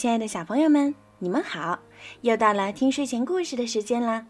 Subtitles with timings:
[0.00, 1.78] 亲爱的小朋友们，你们好！
[2.22, 4.26] 又到了听睡前故事的时间啦，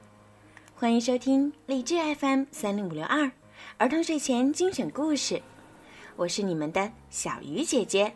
[0.74, 3.30] 欢迎收听荔枝 FM 三零五六二
[3.76, 5.40] 儿童睡前精选故事，
[6.16, 8.12] 我是你们的小鱼姐姐。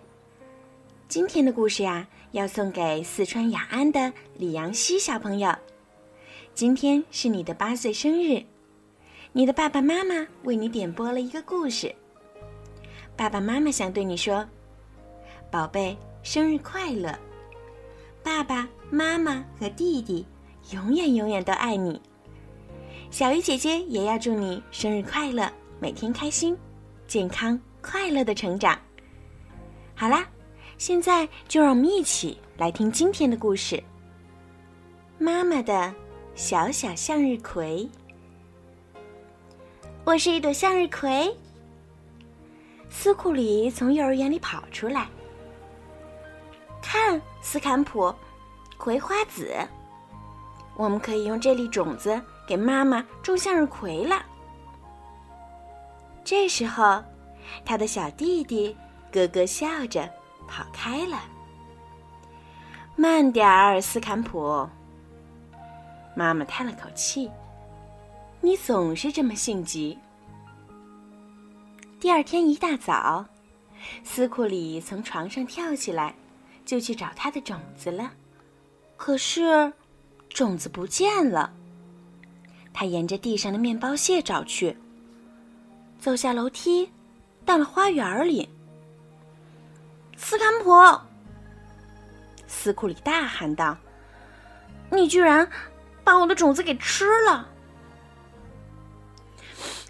[1.06, 5.54] 今天的故事呀，要送给四川雅安的李阳熙小朋友。
[6.54, 8.42] 今天是你的八岁生日，
[9.30, 11.94] 你的爸爸妈妈为你点播了一个故事。
[13.16, 14.44] 爸爸妈妈想对你说
[15.52, 17.16] ：“宝贝，生日快乐！
[18.24, 20.26] 爸爸妈妈和弟弟
[20.72, 22.00] 永远永远都爱你。
[23.10, 25.46] 小鱼姐姐也要祝你生日快乐，
[25.78, 26.56] 每天开心、
[27.06, 28.76] 健康、快乐的成长。”
[29.94, 30.26] 好啦，
[30.78, 33.80] 现在就让我们一起来听今天的故事。
[35.18, 35.94] 妈妈的
[36.34, 37.86] 小小向日葵，
[40.04, 41.30] 我是一朵向日葵。
[42.88, 45.08] 斯库里从幼儿园里跑出来，
[46.80, 48.12] 看斯坎普，
[48.78, 49.54] 葵花籽。
[50.76, 54.24] 我们可以用这粒种子给妈妈种向日葵了。
[56.24, 57.04] 这时候，
[57.62, 58.74] 他的小弟弟
[59.12, 60.10] 咯咯笑着
[60.48, 61.20] 跑开了。
[62.96, 64.66] 慢点儿，斯坎普。
[66.16, 67.30] 妈妈叹了口气
[68.40, 69.98] ：“你总是这么性急。”
[72.00, 73.26] 第二天一大早，
[74.02, 76.14] 斯库里从床上跳起来，
[76.64, 78.12] 就去找它的种子了。
[78.96, 79.72] 可是，
[80.28, 81.52] 种子不见了。
[82.72, 84.76] 他沿着地上的面包屑找去，
[86.00, 86.90] 走下楼梯，
[87.44, 88.48] 到了花园里。
[90.16, 91.00] 斯坎普，
[92.48, 93.76] 斯库里大喊道
[94.90, 95.48] ：“你居然
[96.02, 97.48] 把我的种子给吃了！”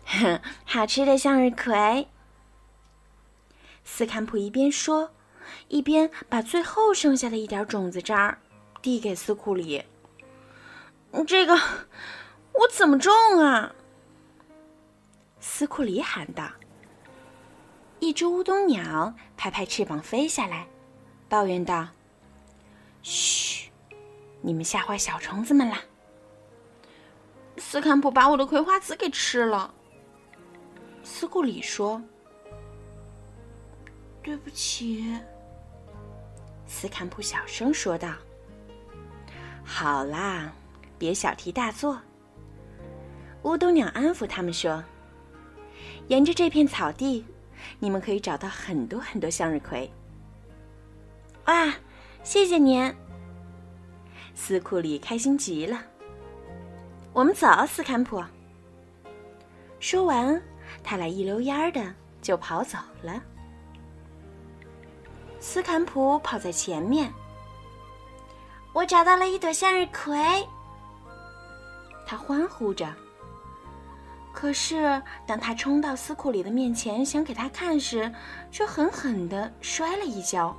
[0.05, 2.09] 哼， 好吃的向日葵。
[3.85, 5.14] 斯坎普一边说，
[5.69, 8.39] 一边把最后剩下的一点种子渣
[8.83, 9.85] 递给斯库里。
[11.27, 13.75] 这个我怎么种啊？
[15.41, 16.51] 斯库里喊道。
[18.01, 20.67] 一只乌冬鸟拍拍翅膀飞下来，
[21.29, 21.89] 抱怨道
[23.03, 23.71] ：“嘘，
[24.43, 25.81] 你们吓坏小虫子们啦！”
[27.57, 29.73] 斯坎普把我的葵花籽给吃了。
[31.03, 32.03] 斯库里说
[34.23, 35.19] ：“对不起。”
[36.67, 38.15] 斯坎普小声说道。
[39.65, 40.53] “好啦，
[40.99, 42.01] 别小题大做。”
[43.43, 44.83] 乌冬鸟安抚他们说
[46.09, 47.25] ：“沿着这片草地，
[47.79, 49.91] 你们可以找到很多很多向日葵。”
[51.47, 51.75] 哇，
[52.23, 52.95] 谢谢您！
[54.35, 55.83] 斯库里开心极了。
[57.13, 58.23] 我们走，斯坎普。
[59.79, 60.43] 说完。
[60.83, 63.23] 他俩一溜烟儿的就跑走了。
[65.45, 67.13] 斯坎普跑在前面。
[68.73, 70.19] 我找到了一朵向日葵。
[72.07, 72.91] 他欢呼着。
[74.33, 78.11] 可是当他冲到斯库里的面前想给他看时，
[78.51, 80.57] 却狠狠的摔了一跤。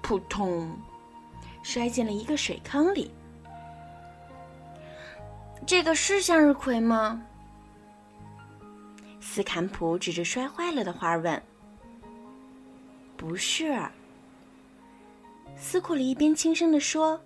[0.00, 0.70] 扑通，
[1.64, 3.12] 摔进了一个水坑里。
[5.66, 7.20] 这个是向日葵吗？
[9.20, 11.42] 斯坎普指着摔坏了的花问
[13.26, 13.76] ：“不是。”
[15.58, 17.20] 斯库里一边轻声地说，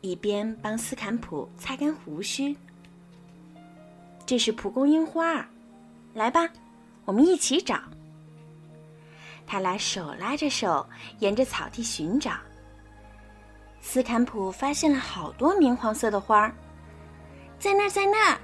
[0.00, 2.56] 一边帮斯坎普擦干胡须。
[4.24, 5.46] “这是蒲公英花，
[6.14, 6.48] 来吧，
[7.04, 7.78] 我们一起找。”
[9.46, 10.88] 他俩手拉着手，
[11.18, 12.32] 沿着草地寻找。
[13.82, 16.50] 斯坎普发现了好多明黄色的花，
[17.58, 18.40] 在那儿，在那儿！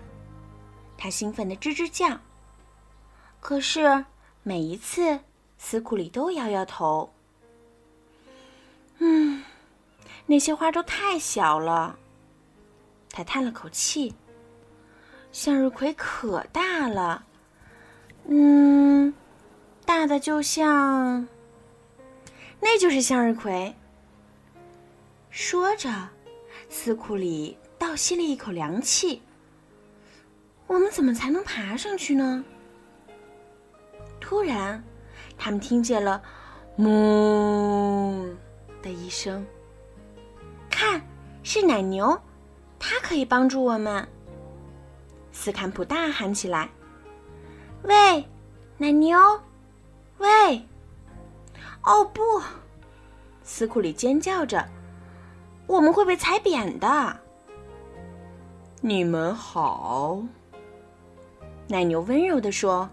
[0.99, 2.21] 他兴奋的吱吱叫。
[3.41, 4.05] 可是
[4.43, 5.19] 每一次，
[5.65, 7.09] 斯库里都摇摇头。
[8.99, 9.43] 嗯，
[10.27, 11.97] 那些花都太小了。
[13.11, 14.13] 他叹了口气。
[15.31, 17.25] 向日葵可大了，
[18.27, 19.15] 嗯，
[19.87, 21.27] 大的就像……
[22.61, 23.75] 那就是向日葵。
[25.31, 25.89] 说着，
[26.69, 29.23] 斯库里倒吸了一口凉气。
[30.67, 32.45] 我们怎么才能爬上去呢？
[34.21, 34.85] 突然，
[35.45, 36.23] 他们听见了
[36.79, 38.33] “哞”
[38.81, 39.45] 的一声。
[40.71, 41.03] 看，
[41.43, 42.17] 是奶牛，
[42.79, 44.07] 它可以帮助我们。
[45.33, 46.71] 斯坎普大喊起来
[47.83, 48.25] ：“喂，
[48.79, 49.19] 奶牛，
[50.19, 50.65] 喂！”
[51.83, 52.23] 哦不！
[53.43, 54.65] 斯库里尖叫着
[55.67, 57.17] ：“我们会被踩扁的。”
[58.81, 60.23] 你们好，
[61.67, 62.89] 奶牛温柔地说。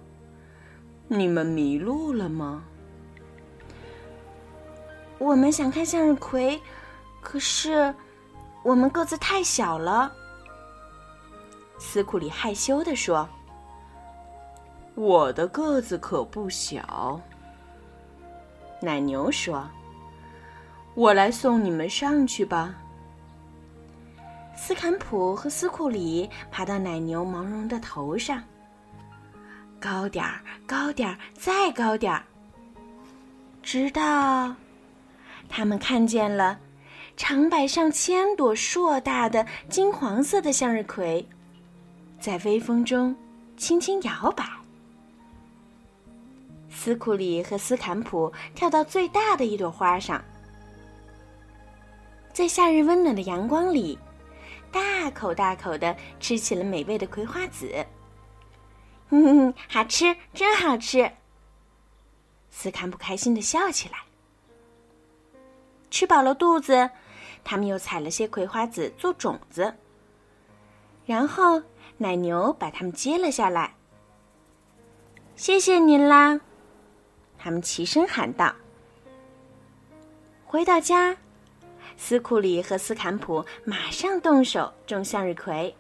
[1.12, 2.64] 你们迷路了吗？
[5.18, 6.62] 我们想看向日葵，
[7.20, 7.94] 可是
[8.64, 10.14] 我们个子太小了。
[11.80, 13.28] 斯库里害羞地说
[14.94, 17.20] ：“我的个子可不小。”
[18.80, 19.68] 奶牛说
[20.94, 22.76] ：“我来送你们上去吧。”
[24.56, 28.44] 斯坎普和斯库里爬到奶牛毛茸的头上，
[29.80, 32.24] 高点儿，高点儿，再高点儿，
[33.64, 34.54] 直到
[35.48, 36.60] 他们看见了
[37.16, 41.26] 成百上千朵硕大的金黄色的向日葵，
[42.20, 43.16] 在微风中
[43.56, 44.46] 轻轻摇摆。
[46.70, 50.24] 斯库里和斯坎普跳到最大的一朵花上，
[52.32, 53.98] 在夏日温暖的阳光里。
[54.72, 57.84] 大口大口的吃起了美味的葵花籽，
[59.10, 61.12] 嗯， 好吃，真好吃。
[62.52, 64.00] 斯坎普开心的笑起来。
[65.90, 66.90] 吃饱了肚子，
[67.44, 69.76] 他们又采了些葵花籽做种子，
[71.06, 71.62] 然后
[71.98, 73.76] 奶牛把它们接了下来。
[75.36, 76.40] 谢谢您啦！
[77.38, 78.54] 他们齐声喊道。
[80.46, 81.16] 回到家。
[81.98, 85.76] 斯库里和斯坎普马上动手种向日葵。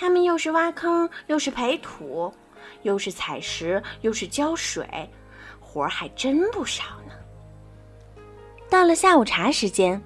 [0.00, 2.32] 他们又是挖坑，又是培土，
[2.84, 4.88] 又是采石，又是浇水，
[5.60, 7.12] 活儿还真不少呢。
[8.70, 10.00] 到了下午茶时间，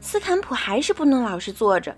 [0.00, 1.96] 斯坎普还是不能老实坐着。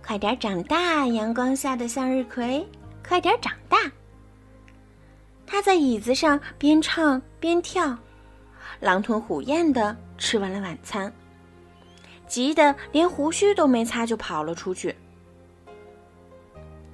[0.00, 2.64] 快点长大，阳光下的向日葵，
[3.04, 3.90] 快点长大！
[5.44, 7.98] 他在椅子上边唱边跳。
[8.78, 11.12] 狼吞虎咽的吃完了晚餐，
[12.28, 14.94] 急得连胡须都没擦就跑了出去。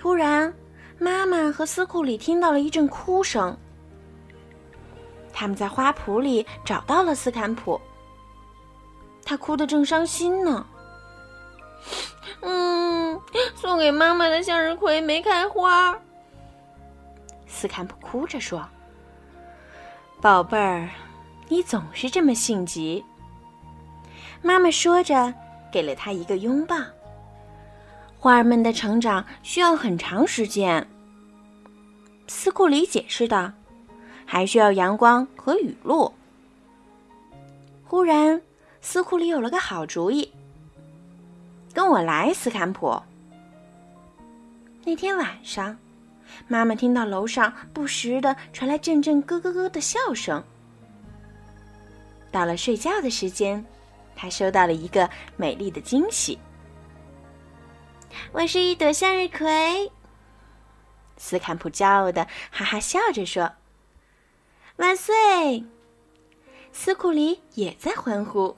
[0.03, 0.53] 突然，
[0.99, 3.57] 妈妈和斯库里听到了一阵哭声。
[5.33, 7.81] 他们在花圃里找到了斯坎普，
[9.25, 10.67] 他哭得正伤心呢。
[12.41, 13.21] 嗯，
[13.55, 15.97] 送给妈妈的向日葵没开花。
[17.47, 18.69] 斯坎普哭着说
[20.21, 20.91] ：“宝贝儿。”
[21.47, 23.05] 你总是这么性急。
[24.43, 25.33] 妈妈说着，
[25.71, 26.75] 给了他一个拥抱。
[28.23, 30.87] 花儿们的成长需要很长时间，
[32.29, 33.51] 斯库里解释道，
[34.25, 36.15] 还需要阳光和雨露。
[37.83, 38.41] 忽然，
[38.81, 40.33] 斯库里有了个好主意
[41.75, 42.97] ：“跟我来，斯坎普。”
[44.87, 45.77] 那天晚上，
[46.47, 50.41] 妈妈听到楼上不时的传来阵阵咯咯咯的笑声。
[52.31, 53.65] 到了睡觉的时间，
[54.15, 56.39] 他收到了一个美丽的惊喜。
[58.33, 59.91] 我是一朵向日葵，
[61.17, 63.53] 斯坎普骄傲的哈哈笑着说
[64.77, 65.65] ：“万岁！”
[66.73, 68.57] 斯库里也在欢呼。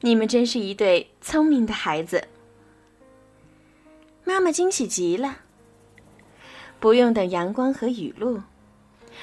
[0.00, 2.28] 你们真是一对聪明的孩子。
[4.24, 5.38] 妈妈惊喜极了。
[6.78, 8.42] 不用等阳光和雨露，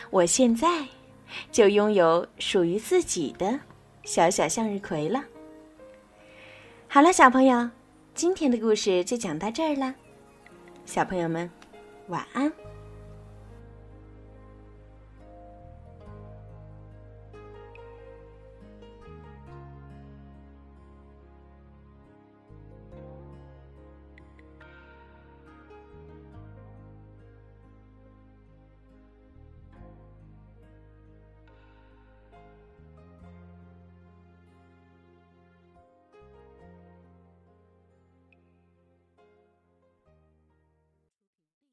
[0.10, 0.88] 我现在。
[1.52, 3.60] 就拥有属于自己的
[4.06, 5.26] 小小向日葵了。
[6.88, 7.70] 好了，小朋友，
[8.18, 9.94] 今天的故事就讲到这儿了。
[10.86, 11.48] 小朋友们，
[12.08, 12.52] 晚安。